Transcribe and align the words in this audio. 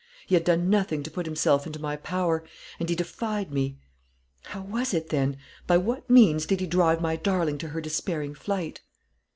He 0.25 0.33
had 0.33 0.43
done 0.43 0.67
nothing 0.67 1.03
to 1.03 1.11
put 1.11 1.27
himself 1.27 1.67
into 1.67 1.77
my 1.77 1.95
power, 1.95 2.43
and 2.79 2.89
he 2.89 2.95
defied 2.95 3.51
me. 3.51 3.77
How 4.45 4.63
was 4.63 4.95
it, 4.95 5.09
then? 5.09 5.37
By 5.67 5.77
what 5.77 6.09
means 6.09 6.47
did 6.47 6.59
he 6.59 6.65
drive 6.65 7.01
my 7.01 7.15
darling 7.15 7.59
to 7.59 7.67
her 7.67 7.81
despairing 7.81 8.33
flight?" 8.33 8.81